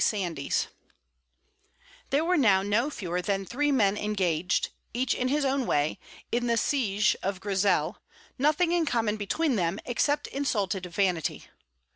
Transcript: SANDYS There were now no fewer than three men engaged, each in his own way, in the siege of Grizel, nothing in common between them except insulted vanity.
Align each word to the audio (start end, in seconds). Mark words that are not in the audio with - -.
SANDYS 0.03 0.65
There 2.09 2.25
were 2.25 2.35
now 2.35 2.63
no 2.63 2.89
fewer 2.89 3.21
than 3.21 3.45
three 3.45 3.71
men 3.71 3.95
engaged, 3.97 4.69
each 4.95 5.13
in 5.13 5.27
his 5.27 5.45
own 5.45 5.67
way, 5.67 5.99
in 6.31 6.47
the 6.47 6.57
siege 6.57 7.15
of 7.21 7.39
Grizel, 7.39 7.99
nothing 8.39 8.71
in 8.71 8.87
common 8.87 9.15
between 9.15 9.57
them 9.57 9.77
except 9.85 10.25
insulted 10.25 10.87
vanity. 10.87 11.45